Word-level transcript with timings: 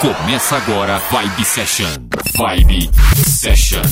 Começa 0.00 0.56
agora 0.56 0.98
Vibe 1.10 1.44
Session. 1.44 1.90
Vibe 2.34 2.90
Session. 3.22 3.82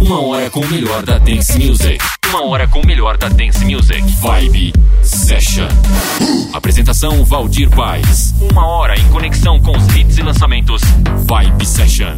Uma 0.00 0.18
hora 0.22 0.48
com 0.48 0.60
o 0.60 0.66
melhor 0.66 1.02
da 1.02 1.18
Dance 1.18 1.58
Music. 1.58 2.02
Uma 2.30 2.46
hora 2.46 2.66
com 2.66 2.80
o 2.80 2.86
melhor 2.86 3.18
da 3.18 3.28
Dance 3.28 3.62
Music. 3.62 4.00
Vibe 4.22 4.72
Session. 5.02 5.68
Apresentação 6.54 7.22
Valdir 7.26 7.68
Paz. 7.68 8.34
Uma 8.50 8.66
hora 8.66 8.98
em 8.98 9.06
conexão 9.10 9.60
com 9.60 9.76
os 9.76 9.86
hits 9.94 10.16
e 10.16 10.22
lançamentos. 10.22 10.80
Vibe 11.26 11.66
Session. 11.66 12.16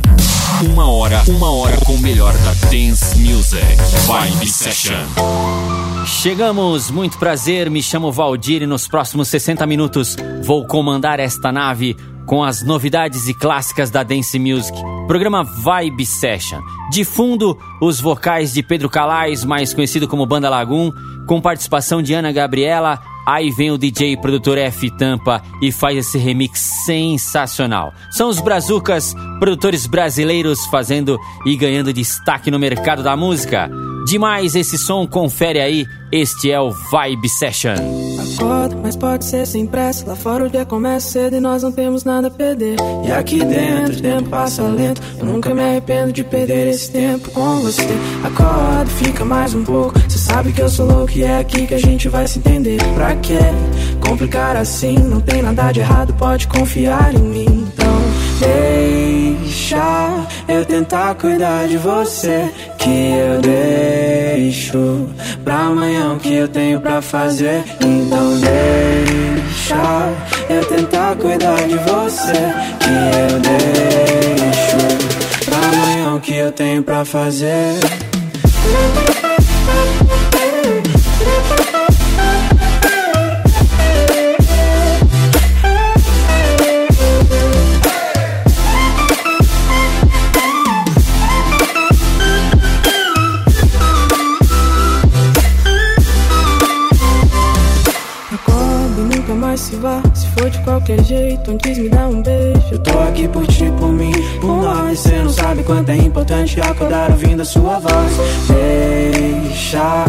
Uma 0.62 0.88
hora, 0.88 1.20
uma 1.26 1.50
hora 1.50 1.76
com 1.78 1.94
o 1.94 1.98
melhor 1.98 2.32
da 2.34 2.52
Dance 2.70 3.18
Music. 3.18 3.66
Vibe 4.06 4.46
Session. 4.46 4.94
Chegamos, 6.06 6.88
muito 6.88 7.18
prazer, 7.18 7.68
me 7.68 7.82
chamo 7.82 8.12
Valdir 8.12 8.62
e 8.62 8.66
nos 8.66 8.86
próximos 8.86 9.26
60 9.26 9.66
minutos 9.66 10.16
vou 10.42 10.64
comandar 10.66 11.18
esta 11.18 11.50
nave 11.50 11.96
com 12.26 12.42
as 12.42 12.62
novidades 12.62 13.28
e 13.28 13.34
clássicas 13.34 13.90
da 13.90 14.02
Dance 14.02 14.38
Music. 14.38 14.76
Programa 15.06 15.42
Vibe 15.42 16.06
Session. 16.06 16.60
De 16.90 17.04
fundo, 17.04 17.58
os 17.80 18.00
vocais 18.00 18.52
de 18.52 18.62
Pedro 18.62 18.88
Calais, 18.88 19.44
mais 19.44 19.74
conhecido 19.74 20.08
como 20.08 20.26
Banda 20.26 20.48
Lagoon, 20.48 20.90
com 21.26 21.40
participação 21.40 22.02
de 22.02 22.14
Ana 22.14 22.32
Gabriela. 22.32 23.00
Aí 23.26 23.50
vem 23.50 23.70
o 23.70 23.78
DJ 23.78 24.18
produtor 24.18 24.58
F 24.58 24.90
Tampa 24.90 25.42
e 25.62 25.72
faz 25.72 25.96
esse 25.96 26.18
remix 26.18 26.60
sensacional. 26.84 27.92
São 28.10 28.28
os 28.28 28.40
Brazucas, 28.40 29.14
produtores 29.38 29.86
brasileiros 29.86 30.66
fazendo 30.66 31.18
e 31.46 31.56
ganhando 31.56 31.92
destaque 31.92 32.50
no 32.50 32.58
mercado 32.58 33.02
da 33.02 33.16
música. 33.16 33.70
Demais 34.04 34.54
esse 34.54 34.76
som, 34.76 35.06
confere 35.06 35.60
aí. 35.60 35.86
Este 36.12 36.50
é 36.50 36.60
o 36.60 36.70
Vibe 36.70 37.28
Session. 37.28 37.74
Acorda, 38.34 38.76
mas 38.82 38.94
pode 38.94 39.24
ser 39.24 39.46
sem 39.46 39.66
pressa. 39.66 40.06
Lá 40.06 40.14
fora 40.14 40.44
o 40.44 40.50
dia 40.50 40.64
começa 40.64 41.10
cedo 41.10 41.36
e 41.36 41.40
nós 41.40 41.62
não 41.62 41.72
temos 41.72 42.04
nada 42.04 42.28
a 42.28 42.30
perder. 42.30 42.76
E 43.04 43.10
aqui 43.10 43.42
dentro 43.42 43.98
o 43.98 44.00
tempo 44.02 44.28
passa 44.28 44.62
lento. 44.62 45.00
Eu 45.18 45.26
nunca 45.26 45.54
me 45.54 45.62
arrependo 45.62 46.12
de 46.12 46.22
perder 46.22 46.68
esse 46.68 46.90
tempo 46.90 47.30
com 47.30 47.60
você. 47.60 47.82
Acorda, 48.22 48.86
fica 48.86 49.24
mais 49.24 49.54
um 49.54 49.64
pouco. 49.64 49.98
Você 49.98 50.18
sabe 50.18 50.52
que 50.52 50.60
eu 50.60 50.68
sou 50.68 50.86
louco 50.86 51.12
e 51.16 51.24
é 51.24 51.38
aqui 51.38 51.66
que 51.66 51.74
a 51.74 51.80
gente 51.80 52.08
vai 52.08 52.28
se 52.28 52.38
entender. 52.38 52.78
Pra 52.94 53.16
quê? 53.16 53.38
Complicar 54.06 54.56
assim, 54.56 54.98
não 54.98 55.20
tem 55.20 55.42
nada 55.42 55.72
de 55.72 55.80
errado, 55.80 56.14
pode 56.14 56.46
confiar 56.46 57.14
em 57.14 57.22
mim. 57.22 57.66
Então, 57.72 58.00
deixa 58.38 59.13
eu 60.46 60.64
tentar 60.64 61.14
cuidar 61.14 61.66
de 61.66 61.78
você. 61.78 62.50
Que 62.78 63.14
eu 63.16 63.40
deixo 63.40 65.08
pra 65.42 65.54
amanhã 65.54 66.12
o 66.12 66.18
que 66.18 66.34
eu 66.34 66.48
tenho 66.48 66.80
pra 66.80 67.00
fazer. 67.00 67.64
Então, 67.80 68.40
deixa 68.40 70.12
eu 70.50 70.64
tentar 70.66 71.16
cuidar 71.16 71.66
de 71.66 71.76
você. 71.76 72.32
Que 72.80 72.90
eu 73.32 73.40
deixo 73.40 74.76
pra 75.46 75.56
amanhã 75.56 76.14
o 76.16 76.20
que 76.20 76.36
eu 76.36 76.52
tenho 76.52 76.82
pra 76.82 77.04
fazer. 77.04 77.78
Qualquer 100.84 101.02
jeito, 101.02 101.50
antes 101.50 101.78
me 101.78 101.88
dá 101.88 102.06
um 102.06 102.20
beijo. 102.20 102.62
Eu 102.70 102.78
tô 102.80 102.98
aqui 102.98 103.26
por 103.26 103.46
ti, 103.46 103.72
por 103.78 103.88
mim, 103.88 104.12
por 104.38 104.62
nós. 104.62 104.98
Cê 104.98 105.16
não 105.16 105.30
sabe 105.30 105.62
quanto 105.62 105.88
é 105.90 105.96
importante 105.96 106.60
acordar 106.60 107.10
ouvindo 107.10 107.40
a 107.40 107.44
sua 107.44 107.78
voz. 107.78 108.12
Deixa 108.46 110.04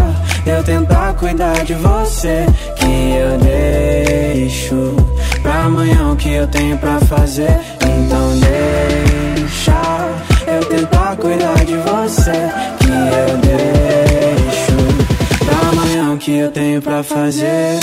eu 0.46 0.62
tentar 0.64 1.14
cuidar 1.14 1.64
de 1.64 1.74
você, 1.76 2.46
que 2.76 2.86
eu 2.86 3.38
deixo 3.38 4.96
pra 5.42 5.64
amanhã 5.64 6.12
o 6.12 6.16
que 6.18 6.34
eu 6.34 6.48
tenho 6.48 6.78
pra 6.78 7.00
fazer. 7.00 7.58
Então 7.82 8.38
deixa 9.38 9.72
eu 10.46 10.66
tentar 10.66 11.16
cuidar 11.16 11.66
de 11.66 11.78
você, 11.78 12.50
que 12.80 12.90
eu 12.92 13.38
deixo 13.38 14.76
pra 15.46 15.70
amanhã 15.70 16.14
o 16.14 16.18
que 16.18 16.38
eu 16.38 16.52
tenho 16.52 16.82
pra 16.82 17.02
fazer. 17.02 17.80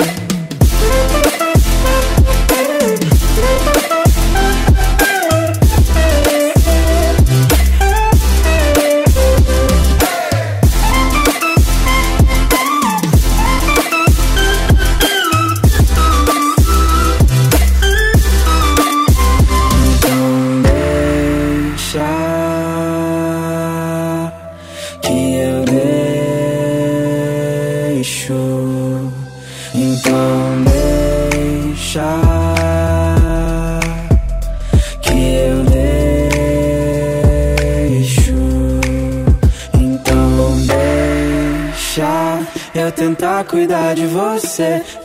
said 44.52 45.01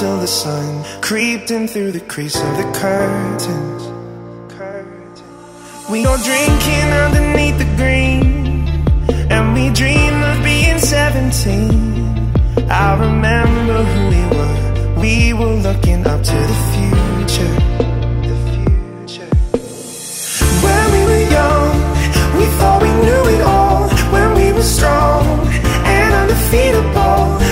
until 0.00 0.18
the 0.20 0.26
sun 0.26 0.82
creeped 1.02 1.50
in 1.50 1.68
through 1.68 1.92
the 1.92 2.00
crease 2.00 2.34
of 2.34 2.56
the 2.56 2.64
curtains. 2.72 3.82
We 5.90 6.02
go 6.04 6.16
drinking 6.16 6.88
underneath 7.04 7.58
the 7.58 7.68
green, 7.76 8.64
and 9.30 9.52
we 9.52 9.68
dream 9.68 10.14
of 10.22 10.42
being 10.42 10.78
17. 10.78 12.32
I 12.70 12.96
remember 12.98 13.84
who 13.90 14.08
we 14.14 14.22
were. 14.36 15.00
We 15.02 15.34
were 15.34 15.56
looking 15.68 16.06
up 16.06 16.22
to 16.22 16.38
the 16.50 16.58
future. 16.72 17.54
The 18.28 18.36
future. 18.52 19.30
When 20.64 20.84
we 20.94 21.00
were 21.10 21.24
young, 21.38 21.72
we 22.38 22.46
thought 22.56 22.80
we 22.80 22.92
knew 23.04 23.24
it 23.36 23.42
all. 23.42 23.86
When 24.14 24.34
we 24.34 24.50
were 24.52 24.62
strong 24.62 25.46
and 25.84 26.14
undefeatable. 26.14 27.49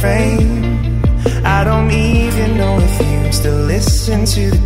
frame. 0.00 1.02
I 1.44 1.64
don't 1.64 1.90
even 1.90 2.56
know 2.56 2.78
if 2.78 3.00
you 3.00 3.32
still 3.32 3.64
listen 3.64 4.24
to 4.26 4.57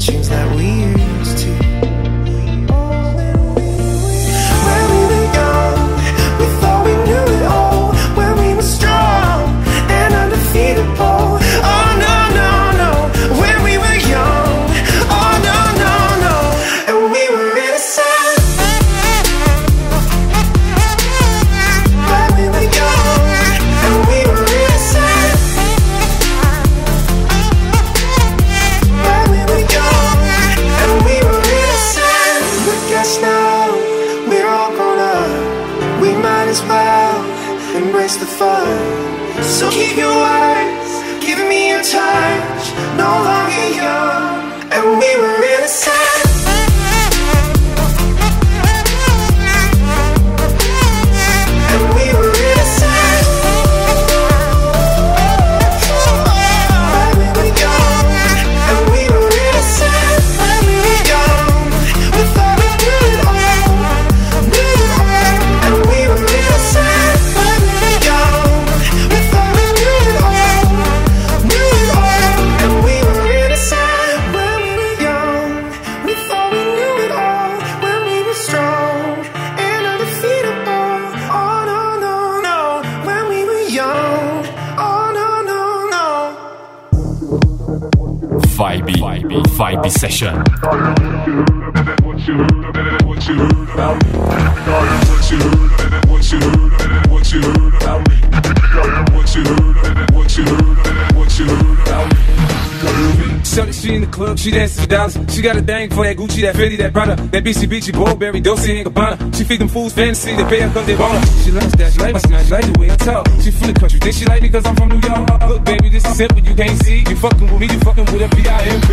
she 104.43 104.51
she 104.51 104.57
dancing 104.57 104.83
for 104.83 104.91
dollars. 104.91 105.15
She 105.29 105.41
got 105.41 105.57
a 105.57 105.63
thing 105.63 105.91
for 105.91 106.03
that 106.05 106.17
Gucci, 106.17 106.43
that 106.43 106.57
Fendi, 106.57 106.77
that 106.79 106.93
Prada, 106.93 107.15
that 107.15 107.45
BCBG, 107.45 107.93
Burberry, 107.93 108.41
Dolce 108.41 108.81
and 108.81 108.89
Gabbana. 108.89 109.35
She 109.37 109.45
feed 109.45 109.61
them 109.61 109.69
fools 109.69 109.93
fantasy, 109.93 110.35
they 110.35 110.45
pay 110.45 110.61
her 110.61 110.73
cause 110.75 110.87
they 110.87 110.97
want. 110.97 111.25
She 111.45 111.53
likes 111.53 111.75
that, 111.77 111.93
she 111.93 112.01
like 112.01 112.15
my 112.15 112.43
she 112.43 112.51
like 112.51 112.73
the 112.73 112.81
way 112.81 112.91
I 112.91 112.97
talk. 112.97 113.29
She 113.41 113.51
from 113.53 113.67
the 113.73 113.79
country, 113.79 114.01
think 114.01 114.15
she 114.17 114.25
like 114.27 114.43
me 114.43 114.49
cause 114.49 114.67
I'm 114.67 114.75
from 114.75 114.89
New 114.89 115.01
York. 115.01 115.49
Look, 115.49 115.65
baby, 115.65 115.89
this 115.91 116.05
is 116.05 116.17
simple, 116.17 116.41
you 116.41 116.55
can't 116.55 116.83
see. 116.83 117.05
You 117.09 117.17
fucking 117.17 117.53
with 117.53 117.61
me, 117.61 117.67
you 117.71 117.79
fucking 117.81 118.05
with 118.07 118.23
a 118.23 118.29
B.I.M.B. 118.35 118.89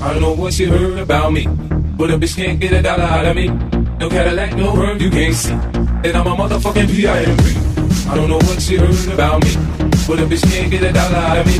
I 0.00 0.12
don't 0.14 0.22
know 0.22 0.32
what 0.32 0.58
you 0.58 0.72
heard 0.72 0.98
about 0.98 1.32
me, 1.32 1.44
but 1.98 2.10
a 2.10 2.16
bitch 2.16 2.36
can't 2.36 2.58
get 2.58 2.72
a 2.72 2.80
dollar 2.80 3.04
out 3.04 3.26
of 3.26 3.36
me. 3.36 3.48
No 4.00 4.08
Cadillac, 4.08 4.56
no 4.56 4.72
perm, 4.72 4.98
you 4.98 5.10
can't 5.10 5.34
see. 5.34 5.52
And 5.52 6.16
I'm 6.16 6.26
a 6.26 6.34
motherfucking 6.34 6.88
P.I.M.P. 6.88 8.08
I 8.08 8.16
don't 8.16 8.30
know 8.30 8.38
what 8.38 8.70
you 8.70 8.80
heard 8.80 9.12
about 9.12 9.44
me, 9.44 9.52
but 10.08 10.18
a 10.18 10.24
bitch 10.24 10.48
can't 10.50 10.70
get 10.70 10.82
a 10.82 10.92
dollar 10.92 11.16
out 11.28 11.38
of 11.38 11.46
me. 11.46 11.58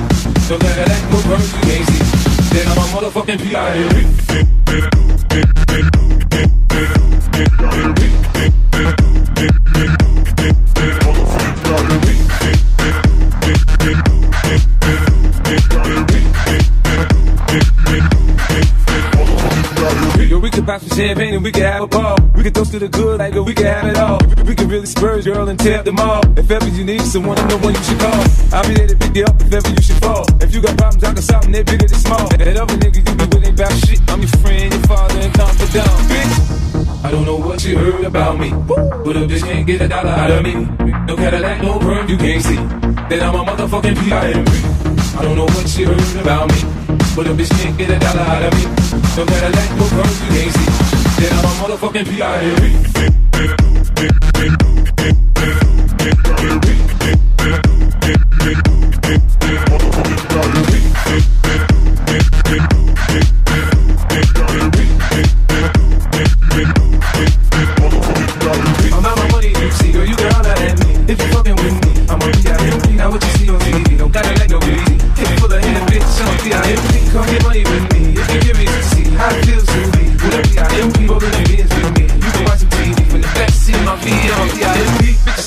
No 0.48 0.56
Cadillac, 0.56 1.02
no 1.12 1.20
perm, 1.28 1.42
you 1.44 1.60
can't 1.68 1.79
motherfucking 3.10 3.38
P.I.A. 3.42 4.59
champagne 21.00 21.34
and 21.34 21.42
we 21.42 21.50
can 21.50 21.62
have 21.62 21.82
a 21.82 21.86
ball. 21.86 22.16
We 22.34 22.42
can 22.42 22.52
toast 22.52 22.72
to 22.72 22.78
the 22.78 22.88
good, 22.88 23.18
like 23.18 23.34
we 23.34 23.54
can 23.54 23.66
have 23.66 23.86
it 23.88 23.96
all. 23.96 24.20
We 24.44 24.54
can 24.54 24.68
really 24.68 24.86
spurge, 24.86 25.24
girl, 25.24 25.48
and 25.48 25.58
tap 25.58 25.84
them 25.84 25.98
all. 25.98 26.20
If 26.38 26.50
ever 26.50 26.68
you 26.68 26.84
need 26.84 27.00
someone, 27.02 27.38
I 27.38 27.48
know 27.48 27.58
one 27.58 27.74
you 27.74 27.82
should 27.82 27.98
call. 27.98 28.22
I'll 28.52 28.68
be 28.68 28.74
there 28.74 28.88
to 28.88 28.96
pick 28.96 29.16
you 29.16 29.24
up 29.24 29.40
if 29.40 29.52
ever 29.52 29.70
you 29.70 29.82
should 29.82 30.00
fall. 30.04 30.24
If 30.44 30.54
you 30.54 30.60
got 30.60 30.76
problems, 30.76 31.04
I 31.04 31.14
can 31.14 31.22
solve 31.22 31.42
them, 31.44 31.52
they're 31.52 31.64
bigger 31.64 31.88
than 31.88 32.00
small. 32.06 32.28
That 32.28 32.56
other 32.56 32.76
nigga 32.76 33.00
you 33.00 33.14
be 33.16 33.24
with 33.32 33.46
ain't 33.46 33.56
about 33.56 33.72
shit. 33.80 34.00
I'm 34.10 34.20
your 34.20 34.34
friend, 34.44 34.72
your 34.72 34.82
father, 34.84 35.20
and 35.20 35.32
confidant, 35.32 36.00
bitch. 36.10 37.04
I 37.04 37.10
don't 37.10 37.24
know 37.24 37.36
what 37.36 37.64
you 37.64 37.78
heard 37.78 38.04
about 38.04 38.38
me, 38.38 38.50
but 38.50 39.16
a 39.16 39.24
bitch 39.24 39.42
can't 39.42 39.66
get 39.66 39.80
a 39.80 39.88
dollar 39.88 40.10
out 40.10 40.30
of 40.30 40.42
me. 40.44 40.52
No 41.08 41.16
Cadillac, 41.16 41.62
no 41.62 41.78
perm, 41.78 42.08
you 42.08 42.18
can't 42.18 42.42
see. 42.42 42.60
Then 43.08 43.20
I'm 43.24 43.36
a 43.40 43.44
motherfucking 43.48 43.96
P.I.M.P. 44.04 44.52
I 45.16 45.22
don't 45.22 45.36
know 45.36 45.48
what 45.48 45.66
you 45.78 45.86
heard 45.86 46.20
about 46.20 46.48
me. 46.52 46.60
But 47.16 47.26
a 47.26 47.30
bitch 47.30 47.50
can't 47.50 47.76
get 47.76 47.90
a 47.90 47.98
dollar 47.98 48.20
out 48.20 48.42
of 48.44 48.52
me. 48.54 48.64
No 49.16 49.24
that, 49.24 49.76
no 49.76 49.88
girls 49.90 50.22
you 50.22 50.28
can't 50.28 50.54
see. 50.54 50.89
I'm 51.22 51.44
a 51.44 51.76
motherfucking 51.76 52.06
I'm 52.06 52.40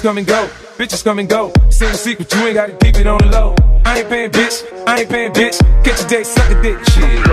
come 0.03 0.17
and 0.17 0.27
go, 0.27 0.49
bitches 0.77 1.01
come 1.01 1.17
and 1.19 1.29
go. 1.29 1.53
Same 1.69 1.93
secret, 1.95 2.31
you 2.33 2.41
ain't 2.47 2.55
gotta 2.55 2.73
keep 2.73 2.97
it 2.97 3.07
on 3.07 3.19
the 3.19 3.27
low. 3.27 3.55
I 3.85 3.99
ain't 3.99 4.09
paying 4.09 4.31
bitch, 4.31 4.67
I 4.85 4.99
ain't 4.99 5.09
paying 5.09 5.31
bitch. 5.31 5.57
Catch 5.85 6.03
a 6.03 6.07
date, 6.09 6.25
suck 6.25 6.51
a 6.51 6.61
dick, 6.61 6.77
shit. 6.91 7.23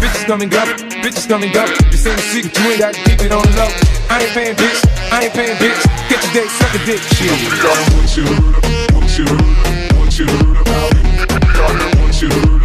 Bitches 0.00 0.24
come 0.24 0.40
and 0.40 0.50
go, 0.50 0.64
bitches 1.04 1.28
come 1.28 1.42
and 1.42 1.52
go. 1.52 1.66
The 1.66 1.98
same 1.98 2.16
secret, 2.32 2.58
you 2.58 2.70
ain't 2.70 2.80
gotta 2.80 2.98
keep 3.04 3.20
it 3.20 3.32
on 3.32 3.42
the 3.44 3.52
low. 3.60 3.68
I 4.08 4.22
ain't 4.22 4.32
paying 4.32 4.56
bitch, 4.56 4.80
I 5.12 5.24
ain't 5.24 5.34
paying 5.34 5.56
bitch. 5.58 5.82
Catch 6.08 6.24
a 6.24 6.32
date, 6.32 6.48
suck 6.48 6.74
a 6.74 6.78
dick, 6.86 7.00
shit. 7.12 7.36
What 7.92 8.16
you 8.16 8.24
heard, 8.24 8.64
what 8.96 9.18
you 9.18 9.26
what 10.00 10.18
you 10.18 10.26
heard 10.26 10.56
about 10.56 10.94
me? 10.96 12.00
What 12.00 12.22
you 12.22 12.55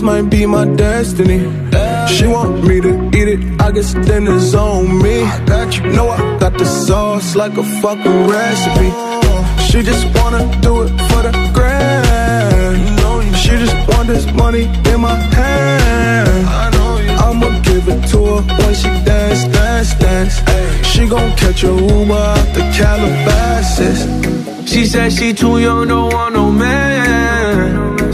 this 0.00 0.06
might 0.06 0.30
be 0.30 0.46
my 0.46 0.64
destiny. 0.64 1.40
She 2.08 2.26
want 2.26 2.64
me 2.64 2.80
to 2.80 2.92
eat 3.18 3.28
it, 3.34 3.60
I 3.60 3.70
guess 3.70 3.92
then 3.92 4.28
it's 4.28 4.54
on 4.54 5.02
me. 5.02 5.18
You. 5.20 5.92
Know 5.92 6.08
I 6.08 6.38
got 6.38 6.56
the 6.56 6.64
sauce 6.64 7.36
like 7.36 7.56
a 7.58 7.62
fucking 7.82 8.26
recipe. 8.26 8.90
She 9.68 9.82
just 9.82 10.06
wanna 10.16 10.42
do 10.62 10.82
it 10.84 10.90
for 11.08 11.22
the 11.26 11.32
grand. 11.52 13.36
She 13.36 13.50
just 13.50 13.76
want 13.88 14.08
this 14.08 14.26
money 14.32 14.64
in 14.90 15.00
my 15.00 15.16
hand. 15.36 16.46
I'ma 17.24 17.50
give 17.60 17.86
it 17.88 18.02
to 18.12 18.18
her 18.32 18.42
when 18.58 18.74
she 18.74 18.90
dance, 19.04 19.44
dance, 19.56 19.92
dance. 20.02 20.36
She 20.90 21.06
gon' 21.08 21.30
catch 21.36 21.62
a 21.64 21.72
Uber 21.72 22.14
out 22.14 22.46
the 22.56 22.64
Calabasas. 22.76 24.00
She 24.70 24.86
said 24.86 25.12
she 25.12 25.34
too 25.34 25.58
young, 25.58 25.88
don't 25.88 26.12
want 26.12 26.34
no 26.34 26.50
man. 26.50 27.89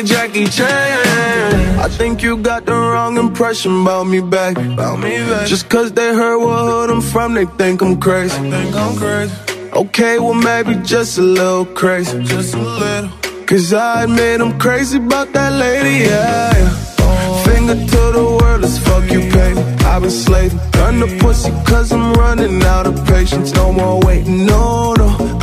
Jackie 0.00 0.46
Chan. 0.46 1.78
I 1.78 1.88
think 1.88 2.22
you 2.22 2.38
got 2.38 2.64
the 2.64 2.72
wrong 2.72 3.18
impression 3.18 3.82
about 3.82 4.04
me, 4.04 4.20
back. 4.20 4.56
About 4.56 4.98
me, 4.98 5.18
back. 5.18 5.46
Just 5.46 5.68
cause 5.68 5.92
they 5.92 6.14
heard 6.14 6.38
what 6.38 6.64
hood 6.64 6.88
I'm 6.90 7.02
from, 7.02 7.34
they 7.34 7.44
think 7.44 7.82
I'm 7.82 8.00
crazy. 8.00 8.38
think 8.50 8.74
I'm 8.74 8.96
crazy. 8.96 9.34
Okay, 9.74 10.18
well 10.18 10.34
maybe 10.34 10.74
just 10.82 11.18
a 11.18 11.22
little 11.22 11.66
crazy. 11.66 12.22
Just 12.24 12.54
a 12.54 12.58
little. 12.58 13.10
Cause 13.46 13.72
I 13.74 14.04
admit 14.04 14.40
I'm 14.40 14.58
crazy 14.58 14.96
about 14.96 15.32
that 15.34 15.52
lady, 15.52 16.04
yeah. 16.04 16.56
yeah. 16.56 17.44
Finger 17.44 17.74
to 17.74 18.02
the 18.18 18.38
world, 18.40 18.64
as 18.64 18.78
fuck 18.78 19.04
you 19.10 19.20
pay. 19.30 19.52
I've 19.84 20.00
been 20.00 20.10
slaving, 20.10 20.58
done 20.70 21.00
the 21.00 21.18
pussy 21.20 21.50
cause 21.66 21.92
I'm 21.92 22.14
running 22.14 22.62
out 22.62 22.86
of 22.86 22.94
patience. 23.06 23.52
No 23.52 23.72
more 23.72 24.00
waiting, 24.00 24.46
no, 24.46 24.94
no. 24.94 25.21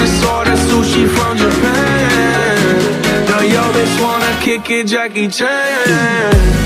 Just 0.00 0.24
ordered 0.24 0.56
sushi 0.56 1.06
from 1.14 1.36
Japan. 1.36 2.76
Now 3.28 3.42
yo 3.42 3.62
bitch 3.74 3.94
wanna 4.02 4.32
kick 4.40 4.70
it, 4.70 4.86
Jackie 4.86 5.28
Chan. 5.28 6.60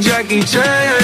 Jackie 0.00 0.42
Chan. 0.42 1.03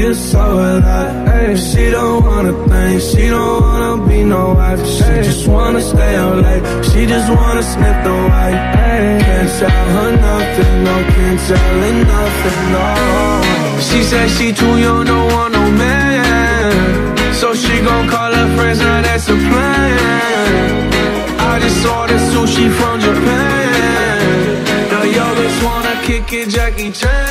Feel 0.00 0.14
so 0.14 0.40
alive. 0.40 1.28
Ay, 1.28 1.54
she 1.56 1.90
don't 1.90 2.24
wanna 2.24 2.54
think, 2.68 3.00
she 3.08 3.28
don't 3.28 3.60
wanna 3.62 4.08
be 4.08 4.24
no 4.24 4.54
wife. 4.54 4.82
She 4.96 5.10
just 5.28 5.46
wanna 5.46 5.80
stay 5.80 6.14
out 6.16 6.36
late, 6.46 6.64
she 6.88 7.00
just 7.14 7.28
wanna 7.36 7.62
sniff 7.72 7.98
the 8.06 8.16
white. 8.30 8.60
Ay, 8.86 9.02
can't 9.26 9.50
tell 9.58 9.86
her 9.96 10.10
nothing, 10.28 10.76
no, 10.86 10.94
can't 11.14 11.40
tell 11.48 11.74
her 11.84 11.94
nothing, 12.14 12.60
no. 12.74 12.86
She 13.88 13.98
said 14.10 14.28
she 14.36 14.46
too 14.60 14.74
young, 14.84 15.04
don't 15.10 15.32
want 15.34 15.52
no 15.58 15.64
man. 15.82 16.72
So 17.40 17.54
she 17.62 17.74
gon' 17.88 18.06
call 18.14 18.32
her 18.38 18.48
friends, 18.56 18.78
now 18.80 19.02
that's 19.06 19.28
a 19.28 19.36
plan. 19.48 20.68
I 21.50 21.52
just 21.64 21.86
ordered 21.96 22.24
sushi 22.32 22.66
from 22.78 22.94
Japan. 23.06 24.20
Now 24.92 25.04
yo 25.16 25.26
bitch 25.38 25.58
wanna 25.66 25.94
kick 26.06 26.32
it, 26.40 26.48
Jackie 26.54 26.92
Chan. 27.00 27.29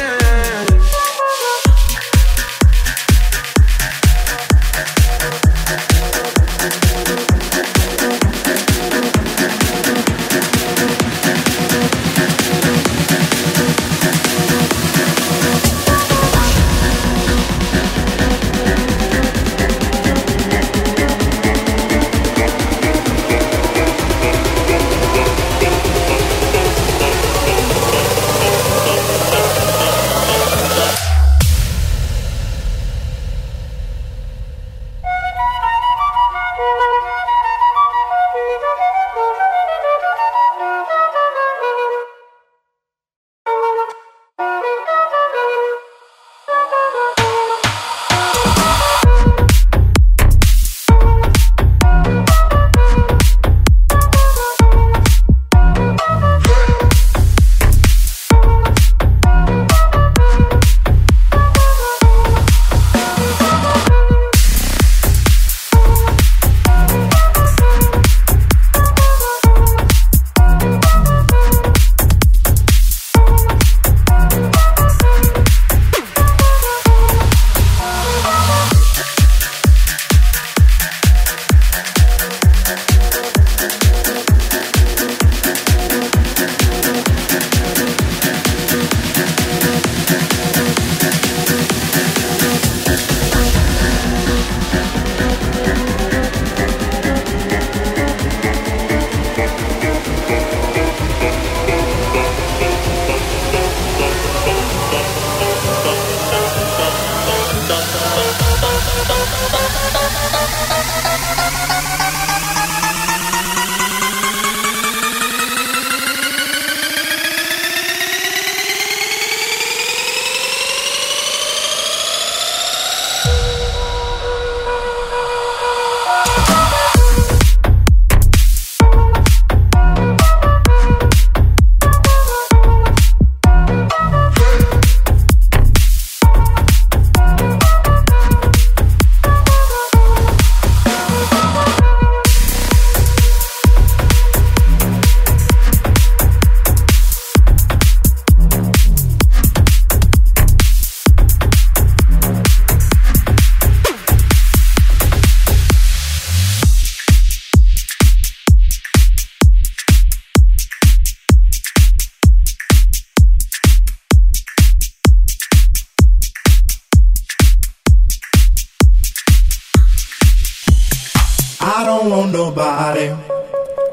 I 171.80 171.86
don't 171.86 172.10
want 172.10 172.34
nobody. 172.34 173.08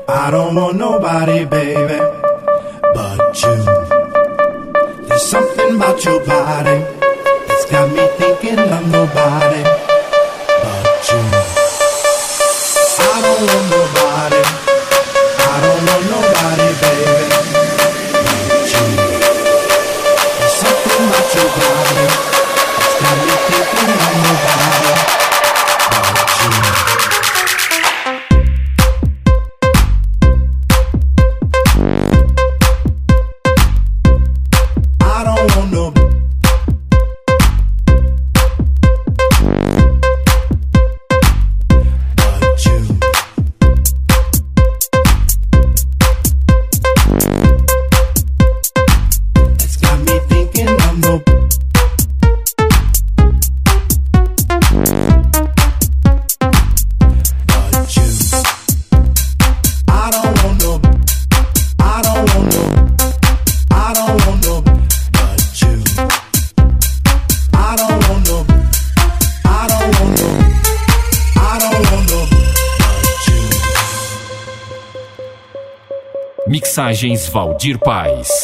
I 0.09 0.29
don't 0.33 0.57
want 0.57 0.77
nobody, 0.77 1.45
baby. 1.45 1.99
But 2.97 3.43
you. 3.43 3.55
There's 5.07 5.23
something 5.23 5.77
about 5.77 6.05
your 6.05 6.19
body 6.27 6.79
that's 7.47 7.67
got 7.71 7.89
me 7.93 8.05
thinking 8.19 8.59
I'm 8.59 8.91
nobody. 8.91 9.46
Imagens 76.97 77.29
Valdir 77.29 77.79
Paz. 77.79 78.36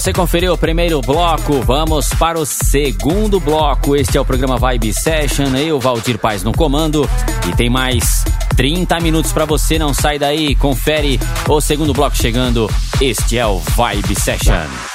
Você 0.00 0.14
conferiu 0.14 0.54
o 0.54 0.58
primeiro 0.58 0.98
bloco, 1.02 1.60
vamos 1.60 2.08
para 2.18 2.40
o 2.40 2.46
segundo 2.46 3.38
bloco. 3.38 3.94
Este 3.94 4.16
é 4.16 4.20
o 4.20 4.24
programa 4.24 4.56
Vibe 4.56 4.94
Session, 4.94 5.54
eu, 5.56 5.78
Valdir 5.78 6.16
Paz 6.16 6.42
no 6.42 6.52
comando. 6.52 7.06
E 7.46 7.54
tem 7.54 7.68
mais 7.68 8.24
30 8.56 8.98
minutos 9.00 9.30
para 9.30 9.44
você, 9.44 9.78
não 9.78 9.92
sai 9.92 10.18
daí, 10.18 10.54
confere 10.54 11.20
o 11.46 11.60
segundo 11.60 11.92
bloco 11.92 12.16
chegando. 12.16 12.66
Este 12.98 13.36
é 13.36 13.46
o 13.46 13.58
Vibe 13.58 14.18
Session. 14.18 14.89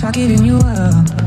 Try 0.00 0.10
giving 0.12 0.46
you 0.46 0.56
up. 0.56 1.19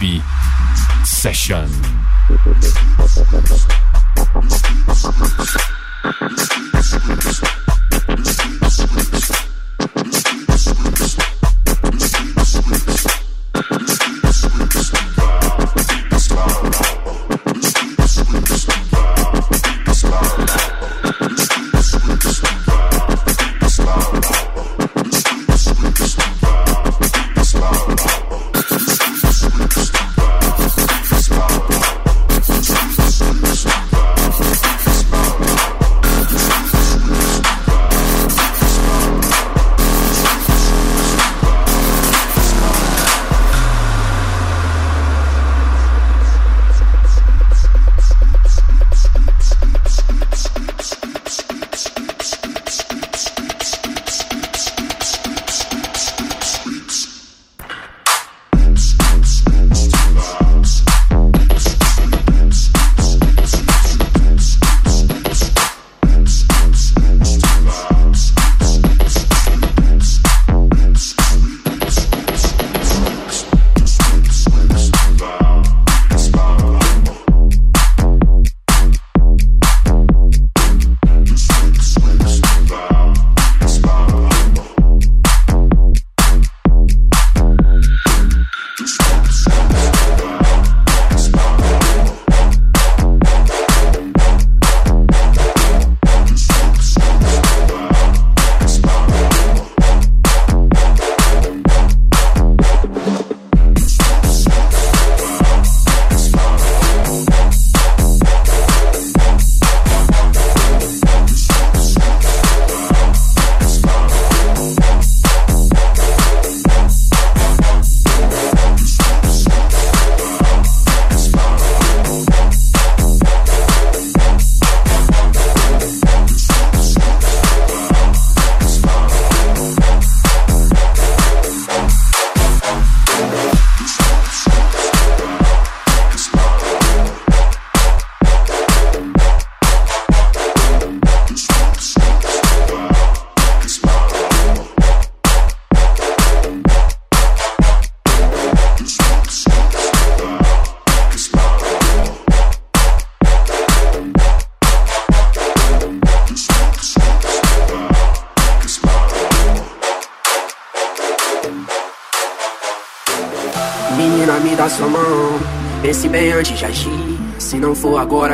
Debbie 0.00 0.22
Session. 1.04 1.68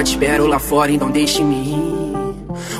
Te 0.06 0.10
espero 0.10 0.46
lá 0.46 0.60
fora, 0.60 0.92
então 0.92 1.10
deixe-me 1.10 1.56
ir. 1.56 2.06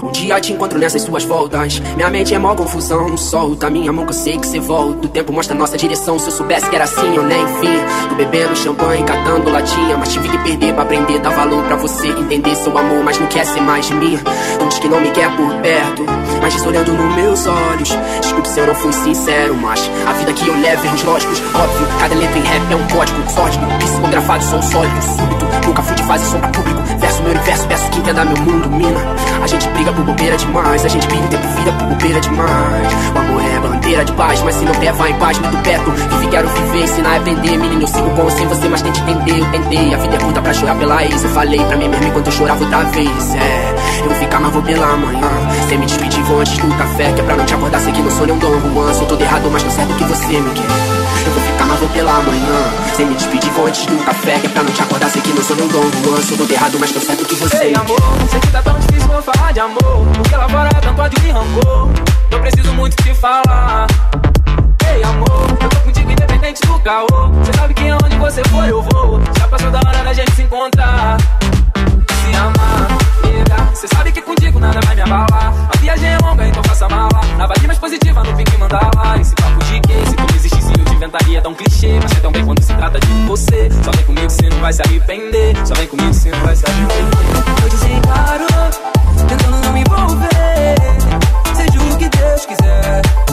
Um 0.02 0.12
dia 0.12 0.40
te 0.40 0.52
encontro 0.52 0.78
nessas 0.78 1.02
suas 1.02 1.24
voltas. 1.24 1.80
Minha 1.96 2.08
mente 2.08 2.34
é 2.34 2.38
mó 2.38 2.54
confusão. 2.54 3.16
Solta 3.16 3.68
minha 3.68 3.92
mão 3.92 4.04
que 4.04 4.10
eu 4.10 4.14
sei 4.14 4.38
que 4.38 4.46
você 4.46 4.60
volta. 4.60 5.06
O 5.06 5.08
tempo 5.08 5.32
mostra 5.32 5.54
nossa 5.54 5.76
direção. 5.76 6.18
Se 6.18 6.28
eu 6.28 6.32
soubesse 6.32 6.68
que 6.68 6.74
era 6.76 6.84
assim, 6.84 7.14
eu 7.14 7.22
nem 7.22 7.44
vi. 7.60 8.08
Tô 8.08 8.14
bebendo 8.14 8.56
champanhe, 8.56 9.02
catando 9.04 9.50
latinha. 9.50 9.96
Mas 9.96 10.12
tive 10.12 10.28
que 10.28 10.38
perder 10.38 10.72
pra 10.72 10.82
aprender. 10.82 11.18
Dar 11.18 11.30
valor 11.30 11.62
pra 11.64 11.76
você 11.76 12.08
entender 12.08 12.54
seu 12.54 12.76
amor, 12.76 13.02
mas 13.04 13.18
não 13.18 13.26
quer 13.26 13.44
ser 13.44 13.60
mais 13.60 13.86
de 13.86 13.94
mim. 13.94 14.18
Não 14.58 14.68
diz 14.68 14.78
que 14.78 14.88
não 14.88 15.00
me 15.00 15.10
quer 15.10 15.34
por 15.36 15.52
perto. 15.60 16.04
Mas 16.40 16.54
diz 16.54 16.64
olhando 16.64 16.92
nos 16.92 17.14
meus 17.14 17.46
olhos. 17.46 17.98
Desculpe 18.20 18.48
se 18.48 18.60
eu 18.60 18.66
não 18.66 18.74
fui 18.74 18.92
sincero, 18.92 19.54
mas 19.56 19.90
a 20.06 20.12
vida 20.12 20.32
que 20.32 20.46
eu 20.46 20.58
levo 20.60 20.86
é 20.86 20.90
uns 20.90 21.02
lógicos. 21.02 21.42
Óbvio, 21.54 21.86
cada 21.98 22.14
letra 22.14 22.38
em 22.38 22.42
rap 22.42 22.72
é 22.72 22.76
um 22.76 22.86
código 22.88 23.30
sórdido. 23.30 23.66
Psicografado, 23.78 24.44
sou 24.44 24.62
sólido, 24.62 25.02
súbito. 25.02 25.46
Nunca 25.66 25.82
fui 25.82 25.96
de 25.96 26.02
fase 26.04 26.24
som 26.30 26.38
pra 26.38 26.48
público. 26.48 26.82
Verso 26.98 27.15
meu 27.26 27.34
universo, 27.34 27.66
peço 27.66 27.90
que 27.90 27.98
entenda 27.98 28.24
meu 28.24 28.36
mundo, 28.36 28.70
mina. 28.70 29.00
A 29.42 29.46
gente 29.46 29.68
briga 29.70 29.92
por 29.92 30.04
bobeira 30.04 30.36
demais. 30.36 30.84
A 30.84 30.88
gente 30.88 31.06
briga 31.08 31.24
o 31.24 31.28
tempo 31.28 31.48
vida 31.48 31.72
por 31.72 31.86
bobeira 31.88 32.20
demais. 32.20 32.92
O 33.14 33.18
amor 33.18 33.42
é 33.42 33.58
bandeira 33.58 34.04
de 34.04 34.12
paz, 34.12 34.42
mas 34.42 34.54
se 34.54 34.64
não 34.64 34.72
der, 34.72 34.92
vai 34.92 35.10
em 35.10 35.14
paz, 35.14 35.38
muito 35.38 35.56
perto. 35.62 35.90
Vive, 35.90 36.28
quero 36.28 36.48
viver, 36.48 36.84
ensinar 36.84 37.14
a 37.14 37.16
aprender. 37.16 37.58
Menino, 37.58 37.82
eu 37.82 37.88
sigo 37.88 38.08
bom 38.10 38.30
sem 38.30 38.46
você, 38.46 38.68
mas 38.68 38.82
tente 38.82 39.00
entender. 39.00 39.40
Eu 39.40 39.50
tentei, 39.50 39.94
a 39.94 39.98
vida 39.98 40.14
é 40.14 40.18
curta 40.18 40.40
pra 40.40 40.54
chorar 40.54 40.76
pela 40.76 41.04
ex. 41.04 41.24
Eu 41.24 41.30
falei 41.30 41.64
pra 41.64 41.76
mim 41.76 41.88
mesmo 41.88 42.06
enquanto 42.06 42.26
eu 42.26 42.32
chorava 42.32 42.64
outra 42.64 42.84
vez. 42.84 43.34
É, 43.34 43.74
eu 44.00 44.06
vou 44.06 44.14
ficar, 44.16 44.40
mas 44.40 44.52
vou 44.52 44.62
pela 44.62 44.96
manhã. 44.96 45.30
Sem 45.68 45.78
me 45.78 45.86
despedir, 45.86 46.22
vou 46.24 46.40
antes 46.40 46.56
do 46.58 46.68
café. 46.76 47.12
Que 47.12 47.20
é 47.20 47.24
pra 47.24 47.36
não 47.36 47.44
te 47.44 47.54
acordar, 47.54 47.80
sei 47.80 47.92
que 47.92 48.02
não 48.02 48.10
sou 48.10 48.26
nem 48.26 48.36
um 48.36 48.38
Dom 48.38 48.60
Juan. 48.72 48.94
Sou 48.94 49.06
todo 49.06 49.20
errado, 49.20 49.48
mas 49.50 49.62
tô 49.64 49.70
certo 49.70 49.94
que 49.94 50.04
você 50.04 50.40
me 50.40 50.50
quer. 50.50 50.62
Eu 51.26 51.32
vou 51.78 51.88
ficar, 51.88 51.94
pela 51.94 52.20
manhã. 52.20 52.72
Sem 52.94 53.06
me 53.06 53.14
despedir, 53.14 53.50
vou 53.52 53.66
antes 53.66 53.86
do 53.86 53.96
café. 54.04 54.38
Que 54.38 54.46
é 54.46 54.50
pra 54.50 54.62
não 54.62 54.72
te 54.72 54.82
acordar, 54.82 55.10
sei 55.10 55.22
que 55.22 55.32
não 55.32 55.42
sou 55.42 55.56
nem 55.56 55.68
Dom 55.68 55.82
Juan. 55.82 56.22
Sou 56.22 56.36
todo 56.36 56.50
errado, 56.50 56.76
mas 56.80 56.92
tô 56.92 57.00
certo 57.00 57.24
que 57.24 57.34
você 57.34 57.56
Ei, 57.64 57.74
amor, 57.74 57.98
sei 58.30 58.40
que 58.40 58.48
tá 58.48 58.62
tão 58.62 58.78
difícil 58.78 59.08
vou 59.08 59.22
falar 59.22 59.52
de 59.52 59.60
amor. 59.60 60.06
Porque 60.16 60.36
lá 60.36 60.48
fora 60.48 60.70
tanto 60.80 61.02
ódio 61.02 61.18
e 61.24 61.30
rancor. 61.30 61.88
Eu 62.30 62.40
preciso 62.40 62.72
muito 62.74 62.96
te 63.02 63.14
falar. 63.14 63.86
Ei, 64.92 65.02
amor, 65.02 65.46
eu 65.60 65.68
tô 65.68 65.80
contigo 65.80 66.10
independente 66.10 66.60
do 66.66 66.78
caô. 66.80 67.06
Você 67.40 67.52
sabe 67.52 67.74
que 67.74 67.88
aonde 67.88 68.16
você 68.16 68.42
for 68.44 68.68
eu 68.68 68.82
vou. 68.82 69.20
Já 69.38 69.48
passou 69.48 69.70
da 69.70 69.78
hora 69.78 70.02
da 70.04 70.12
gente 70.12 70.32
se 70.32 70.42
encontrar. 70.42 71.16
Se 71.18 72.36
amar, 72.36 72.88
nega. 73.24 73.70
Você 73.74 73.88
sabe 73.88 74.12
que 74.12 74.22
contigo 74.22 74.58
nada 74.58 74.80
vai 74.84 74.94
me 74.94 75.02
abalar. 75.02 75.52
A 75.74 75.78
viagem 75.78 76.08
é 76.08 76.18
longa, 76.18 76.46
então 76.46 76.62
faça 76.64 76.88
mala. 76.88 77.20
Na 77.36 77.46
vibe 77.46 77.66
mais 77.66 77.78
positiva, 77.78 78.22
não 78.24 78.36
fique 78.36 78.56
mandar 78.58 78.90
lá. 78.96 79.16
Esse 79.18 79.34
papo 79.34 79.64
de 79.64 79.80
quê? 79.80 79.94
Se 80.08 80.16
te 80.86 80.94
inventaria 80.94 81.42
tão 81.42 81.54
clichê. 81.54 81.98
Mas 82.02 82.12
é 82.12 82.20
tão 82.20 82.32
bem 82.32 82.44
quando 82.44 82.62
se 82.62 82.74
trata 82.74 82.98
de 82.98 83.12
você. 83.26 83.68
Só 83.84 83.90
vem 83.90 84.04
comigo, 84.04 84.30
você 84.30 84.48
não 84.48 84.60
vai 84.60 84.72
se 84.72 84.82
arrepender. 84.82 85.54
Só 85.66 85.74
vem 85.74 85.86
comigo, 85.86 86.14
você 86.14 86.30
não 86.30 86.40
vai 86.40 86.56
se 86.56 86.64
arrepender. 86.66 87.62
Eu 87.62 87.68
disse 87.68 88.00
claro, 88.02 88.46
tentando 89.28 89.60
não 89.64 89.72
me 89.72 89.80
envolver. 89.80 90.74
Seja 91.54 91.94
o 91.94 91.98
que 91.98 92.08
Deus 92.08 92.46
quiser. 92.46 93.25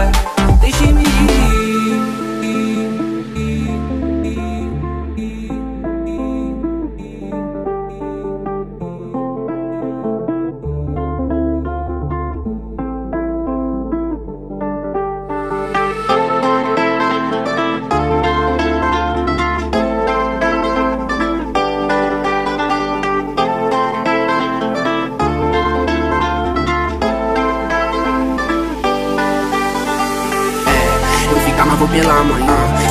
life 0.00 0.39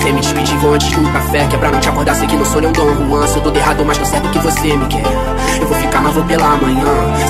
Sem 0.09 0.15
me 0.15 0.21
despedir, 0.21 0.57
vou 0.57 0.73
antes 0.73 0.89
do 0.89 1.03
café. 1.13 1.45
Que 1.45 1.55
é 1.55 1.59
pra 1.59 1.69
não 1.69 1.79
te 1.79 1.87
acordar, 1.87 2.15
sei 2.15 2.25
que 2.25 2.35
não 2.35 2.43
sou 2.43 2.59
nem 2.59 2.71
um 2.71 2.73
Dom 2.73 2.95
Juan. 2.95 3.27
Sou 3.27 3.43
todo 3.43 3.55
errado, 3.55 3.85
mas 3.85 3.95
tô 3.95 4.05
certo 4.05 4.27
que 4.29 4.39
você 4.39 4.75
me 4.75 4.87
quer. 4.87 5.03
Eu 5.61 5.67
vou 5.67 5.77
ficar, 5.77 6.01
mas 6.01 6.15
vou 6.15 6.23
pela 6.23 6.55
manhã. 6.55 6.83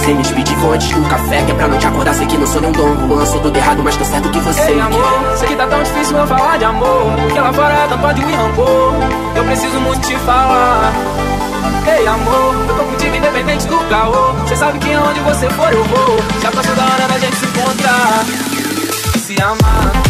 Sem 0.06 0.16
me 0.16 0.22
despedir, 0.24 0.56
vou 0.60 0.72
antes 0.72 0.90
do 0.90 1.02
café. 1.10 1.44
Que 1.44 1.52
é 1.52 1.56
pra 1.56 1.68
não 1.68 1.78
te 1.78 1.88
acordar, 1.88 2.14
sei 2.14 2.26
que 2.26 2.38
não 2.38 2.48
sou 2.48 2.62
nem 2.62 2.70
um 2.70 2.72
Dom 2.72 2.96
Juan. 3.06 3.26
Sou 3.26 3.42
todo 3.42 3.58
errado, 3.58 3.84
mas 3.84 3.98
tô 3.98 4.06
certo 4.06 4.30
que 4.30 4.40
você 4.40 4.62
Ei, 4.62 4.76
me 4.76 4.82
amor, 4.82 5.02
quer. 5.02 5.38
sei 5.40 5.48
que 5.50 5.56
tá 5.58 5.68
tão 5.68 5.84
difícil 5.84 6.18
eu 6.18 6.26
falar 6.26 6.58
de 6.58 6.64
amor. 6.64 7.12
Porque 7.22 7.40
lá 7.42 7.52
fora 7.52 7.74
é 7.74 7.88
tanto 7.90 8.08
ódio 8.08 8.30
e 8.30 8.34
rancor. 8.34 8.94
Eu 9.36 9.44
preciso 9.44 9.80
muito 9.82 10.08
te 10.08 10.16
falar. 10.20 10.94
Ei, 11.86 12.08
amor, 12.08 12.56
eu 12.70 12.76
tô 12.78 12.84
contigo 12.86 13.14
independente 13.14 13.68
do 13.68 13.78
caô. 13.90 14.48
Cê 14.48 14.56
sabe 14.56 14.80
que 14.80 14.94
aonde 14.94 15.20
você 15.20 15.50
for 15.50 15.70
eu 15.74 15.84
vou. 15.84 16.18
Já 16.42 16.50
passou 16.50 16.74
da 16.78 16.84
hora 16.84 17.08
da 17.10 17.20
gente 17.20 17.36
se 17.36 17.46
encontrar. 17.46 18.26
Se 19.18 19.36
amar, 19.42 19.58
amar, 19.60 20.09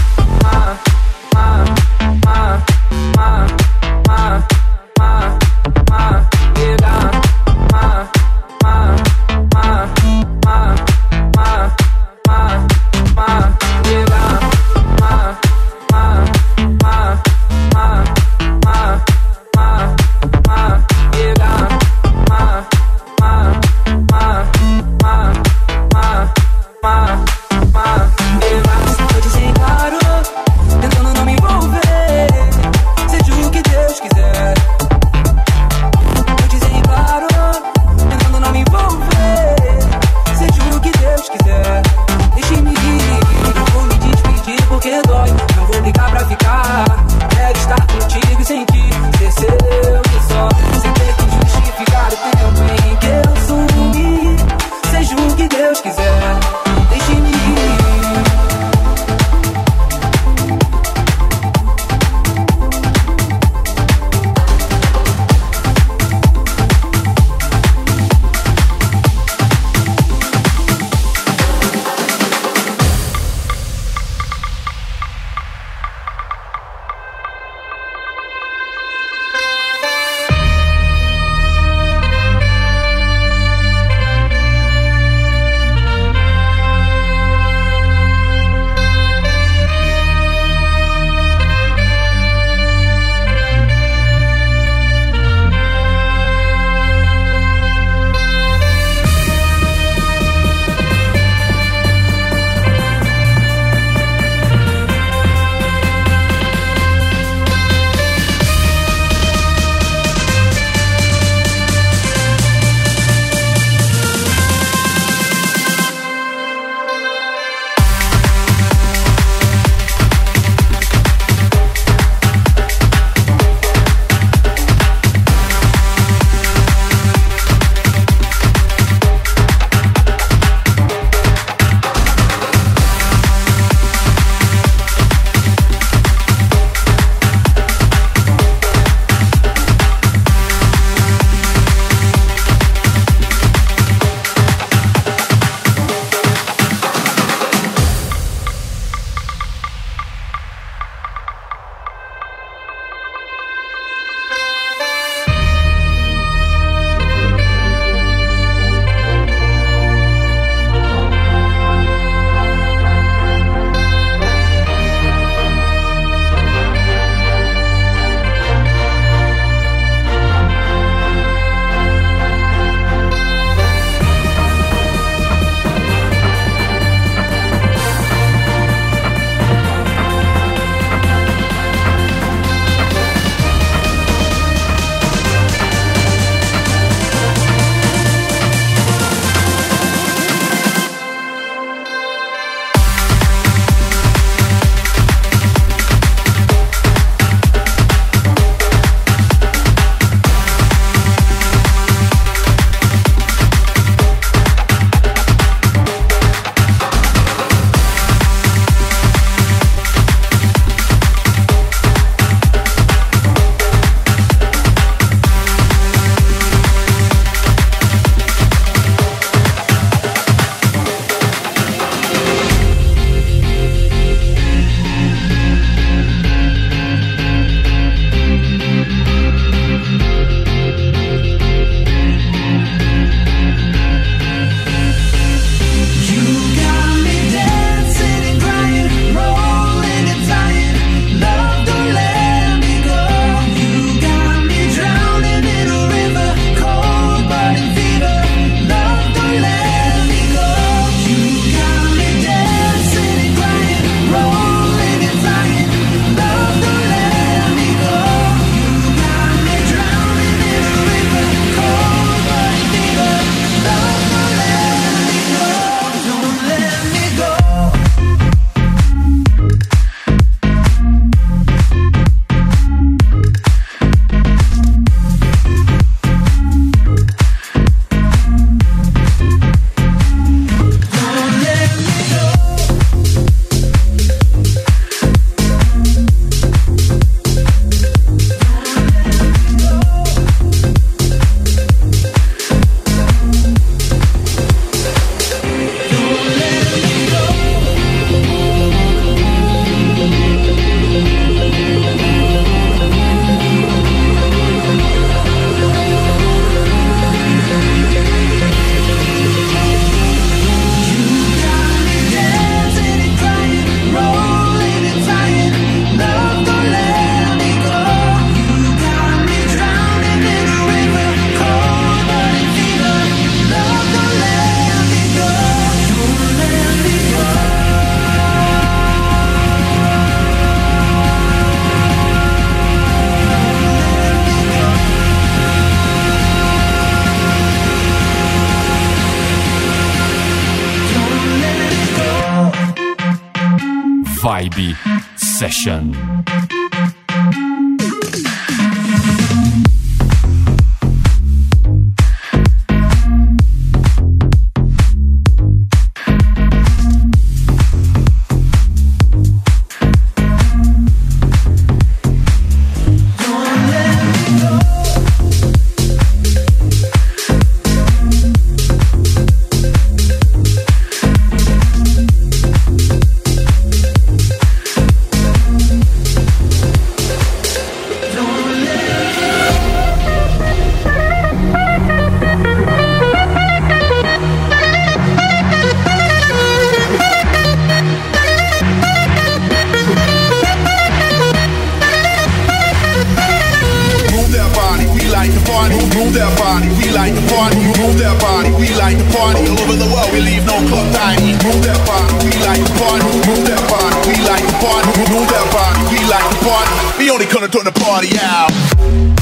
to 395.80 395.88
party. 395.88 395.98
Move 396.00 396.14
that 396.14 396.32
body, 396.38 396.68
we 396.76 396.92
like 396.92 397.14
to 397.16 397.24
party. 397.32 397.60
Move 397.80 397.98
that 398.00 398.16
body, 398.20 398.52
we 398.60 398.68
like 398.76 398.98
to 398.98 399.06
party. 399.16 399.48
All 399.48 399.60
over 399.60 399.76
the 399.76 399.88
world, 399.88 400.12
we 400.12 400.20
leave 400.20 400.46
no 400.46 400.58
club 400.68 400.88
tiny. 400.94 401.34
Move 401.44 401.62
that 401.64 401.80
body, 401.88 402.14
we 402.26 402.34
like 402.44 402.60
to 402.60 402.74
party. 402.80 403.08
Move 403.28 403.44
that 403.48 403.64
body, 403.70 403.98
we 404.08 404.16
like 404.28 404.46
to 404.46 404.56
party. 404.60 404.92
Move 405.12 405.28
that 405.30 405.48
body, 405.52 405.80
we 405.92 406.00
like 406.10 406.28
to 406.28 406.38
party. 406.44 406.72
We 406.98 407.10
only 407.10 407.26
gonna 407.26 407.48
turn 407.48 407.66
the 407.66 407.72
party 407.72 408.12
out. 408.20 409.19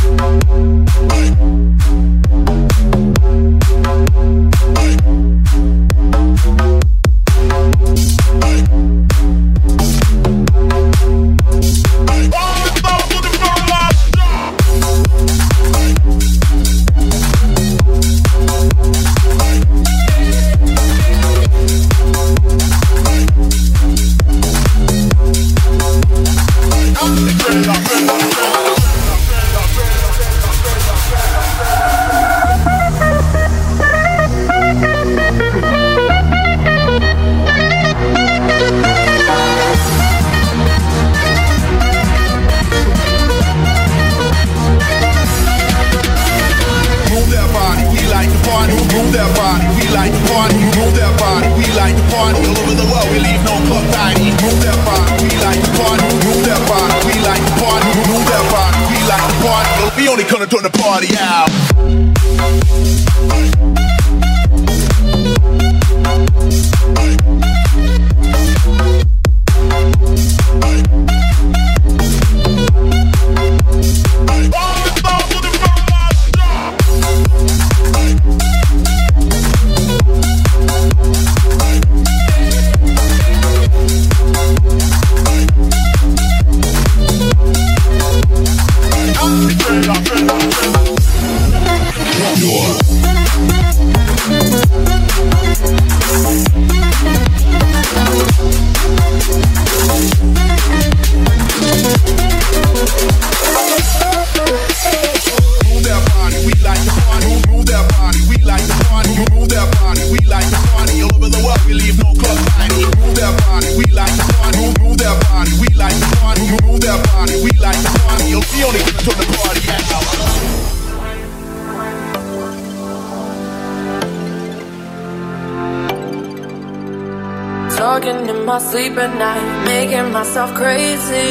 My 128.58 128.64
sleep 128.64 128.98
at 128.98 129.16
night, 129.20 129.66
making 129.66 130.12
myself 130.12 130.52
crazy. 130.56 131.30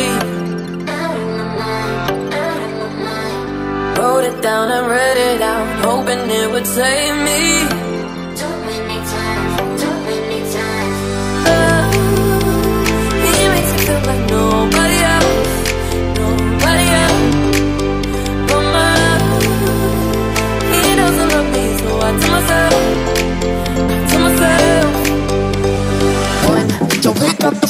Wrote 3.98 4.24
it 4.30 4.40
down 4.40 4.70
and 4.70 4.86
read 4.86 5.16
it 5.16 5.42
out, 5.42 5.84
hoping 5.84 6.30
it 6.30 6.48
would 6.52 6.68
save 6.68 7.16
me. 7.24 7.75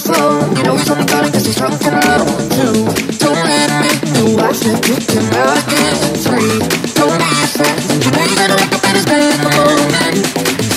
Up 0.09 0.17
phone. 0.17 0.57
You 0.57 0.63
know 0.63 0.77
he's 0.77 0.91
only 0.91 1.07
calling 1.07 1.33
'cause 1.33 1.47
he's 1.47 1.57
drunk 1.57 1.83
and 1.85 1.97
alone. 2.05 2.49
Two, 2.51 2.75
don't 3.19 3.43
let 3.45 3.71
me 3.83 3.91
do 4.15 4.25
You 4.37 4.49
I 4.49 4.53
said 4.53 4.83
kick 4.83 5.11
him 5.11 5.27
out 5.35 5.59
again. 5.59 5.97
Three, 6.25 6.59
don't 6.95 7.19
be 7.19 7.31
a 7.43 7.49
friend. 7.57 8.05
You 8.05 8.11
know 8.11 8.25
you 8.31 8.37
better 8.37 8.57
wake 8.57 8.75
up 8.75 8.85
in 8.89 8.95
his 8.95 9.05
bed 9.05 9.23
in 9.35 9.41
the 9.43 9.51
morning. 9.57 10.17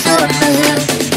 Shut 0.02 0.30
hell, 0.30 1.09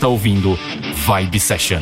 está 0.00 0.08
ouvindo 0.08 0.58
Vibe 0.94 1.38
Session. 1.38 1.80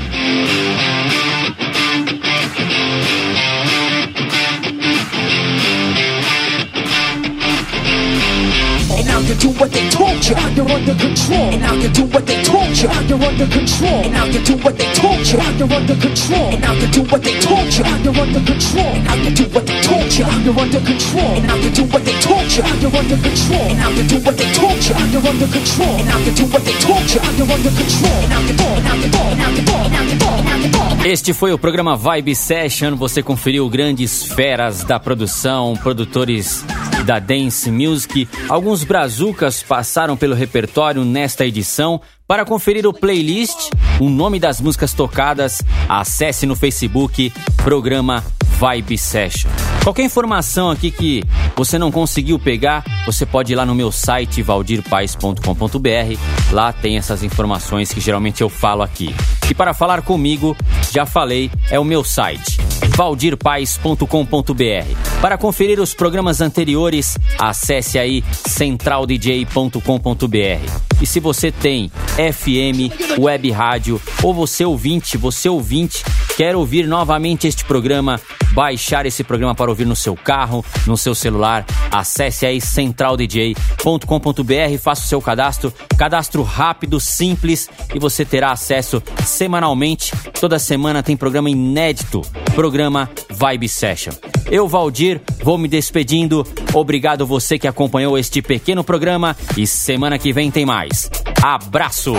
What 9.59 9.73
they 9.73 9.89
told 10.19 10.57
you, 10.57 10.65
you're 10.65 10.71
under 10.71 10.95
control. 10.95 11.39
And 11.39 11.63
now 11.63 11.75
you 11.75 11.89
do 11.89 12.05
what 12.05 12.27
they 12.27 12.43
told 12.43 12.77
you, 12.77 12.89
you're 13.09 13.23
under 13.23 13.47
control. 13.47 14.03
And 14.05 14.13
now 14.13 14.25
you 14.25 14.41
do 14.45 14.57
what 14.57 14.77
they 14.77 14.93
told 14.95 15.27
you, 15.27 15.39
you're 15.59 15.73
under 15.73 15.95
control. 15.95 16.49
And 16.49 16.61
now 16.63 16.75
you 16.75 16.89
do 16.89 17.03
what 17.03 17.23
they 17.23 17.41
told 17.41 17.73
you, 17.73 17.85
you're 18.05 18.19
under 18.19 18.41
control. 18.41 18.85
And 18.85 19.07
now 19.07 19.17
you 19.17 19.31
do 19.31 19.45
what 19.55 19.67
they 19.67 19.81
told 19.81 20.13
you, 20.13 20.27
you're 20.45 20.59
under 20.59 20.81
control. 20.83 21.37
And 21.39 21.47
now 21.47 21.57
you 21.57 21.71
do 21.71 21.85
what 21.85 22.05
they 22.05 22.19
told 22.21 22.49
you, 22.51 22.63
you're 22.81 22.97
under 22.99 23.17
control. 23.17 23.69
And 23.69 23.79
now 23.79 23.91
you 23.91 24.05
do 24.09 24.17
what 24.19 24.37
they 24.37 24.51
told 24.53 24.79
you, 24.85 24.95
you're 25.13 25.29
under 25.29 25.47
control. 25.47 25.97
And 25.99 26.07
now 26.09 26.19
you 26.19 26.33
do 26.35 26.45
what 26.47 26.63
they 26.65 26.77
told 26.79 27.07
you, 27.09 27.21
you're 27.39 27.53
under 27.53 27.71
control. 27.71 28.19
And 28.19 28.31
now 28.31 28.41
you 28.43 28.55
do, 28.59 28.65
and 28.65 28.85
now 28.85 28.95
you 28.95 29.11
do, 29.11 29.19
and 29.19 29.39
now 29.39 29.51
you 29.51 29.63
do, 29.63 29.75
and 29.75 29.93
now 29.93 30.03
you 30.03 30.19
do, 30.19 30.27
and 30.27 30.73
now. 30.73 30.89
Este 31.05 31.33
foi 31.33 31.53
o 31.53 31.59
programa 31.59 31.97
Vibe 31.97 32.35
Session. 32.35 32.97
Você 32.97 33.23
conferiu 33.23 33.69
grandes 33.69 34.25
feras 34.25 34.83
da 34.83 34.99
produção, 34.99 35.75
produtores 35.77 36.65
da 37.07 37.19
Dance 37.19 37.71
Music. 37.71 38.29
Alguns 38.49 38.85
brazucas 38.85 39.63
passaram 39.63 40.08
pelo 40.17 40.35
repertório 40.35 41.05
nesta 41.05 41.47
edição. 41.47 42.01
Para 42.27 42.45
conferir 42.45 42.87
o 42.87 42.93
playlist, 42.93 43.71
o 44.01 44.09
nome 44.09 44.39
das 44.39 44.61
músicas 44.61 44.93
tocadas, 44.93 45.63
acesse 45.89 46.47
no 46.47 46.55
Facebook 46.57 47.33
programa 47.65 48.25
Vibe 48.59 48.99
Session. 48.99 49.78
Qualquer 49.83 50.05
informação 50.05 50.71
aqui 50.71 50.91
que 50.91 51.25
você 51.57 51.79
não 51.79 51.91
conseguiu 51.91 52.39
pegar, 52.39 52.85
você 53.07 53.25
pode 53.25 53.53
ir 53.53 53.57
lá 53.57 53.65
no 53.65 53.75
meu 53.75 53.91
site 53.91 54.43
valdirpaes.com.br. 54.43 56.53
Lá 56.53 56.73
tem 56.73 56.99
essas 56.99 57.23
informações 57.23 57.93
que 57.93 58.01
geralmente 58.01 58.43
eu 58.43 58.49
falo 58.49 58.83
aqui. 58.83 59.15
E 59.51 59.55
para 59.55 59.73
falar 59.73 60.03
comigo, 60.03 60.57
já 60.93 61.07
falei, 61.07 61.51
é 61.71 61.79
o 61.79 61.85
meu 61.85 62.05
site 62.05 62.59
valdirpaes.com.br. 62.99 65.21
Para 65.21 65.39
conferir 65.39 65.79
os 65.79 65.95
programas 65.95 66.41
anteriores, 66.41 67.17
acesse 67.39 67.97
aí 67.97 68.25
centraldj.com.br. 68.33 71.01
E 71.01 71.07
se 71.07 71.21
você 71.21 71.53
tem 71.53 71.93
FM, 72.17 73.17
web 73.17 73.49
rádio 73.53 74.03
ou 74.21 74.35
você 74.35 74.65
ouvinte, 74.65 75.17
você 75.17 75.49
ouvinte 75.49 76.03
Quer 76.39 76.55
ouvir 76.55 76.87
novamente 76.87 77.49
este 77.49 77.65
programa? 77.65 78.21
Baixar 78.53 79.05
esse 79.07 79.25
programa 79.25 79.57
para 79.69 79.73
ouvir 79.73 79.85
no 79.85 79.97
seu 79.97 80.17
carro, 80.17 80.65
no 80.87 80.97
seu 80.97 81.15
celular? 81.15 81.67
Acesse 81.91 82.47
aí 82.47 82.61
centraldj.com.br, 82.61 84.79
faça 84.81 85.03
o 85.03 85.07
seu 85.07 85.21
cadastro, 85.21 85.73
cadastro 85.99 86.43
rápido, 86.43 86.99
simples 86.99 87.69
e 87.95 87.99
você 87.99 88.25
terá 88.25 88.53
acesso 88.53 89.03
semanalmente. 89.27 90.13
Toda 90.41 90.59
semana 90.59 91.03
tem 91.03 91.17
programa 91.17 91.51
inédito, 91.51 92.23
programa 92.55 93.11
Vibe 93.31 93.69
Session. 93.69 94.13
Eu, 94.51 94.67
Valdir, 94.67 95.21
vou 95.43 95.59
me 95.59 95.69
despedindo. 95.69 96.47
Obrigado 96.73 97.27
você 97.27 97.59
que 97.59 97.69
acompanhou 97.69 98.17
este 98.17 98.41
pequeno 98.41 98.83
programa 98.83 99.37
e 99.57 99.67
semana 99.67 100.19
que 100.19 100.33
vem 100.33 100.51
tem 100.51 100.65
mais. 100.65 101.11
Abraço! 101.43 102.15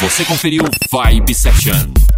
Você 0.00 0.24
conferiu 0.24 0.64
Vibe 0.92 1.34
Session. 1.34 2.17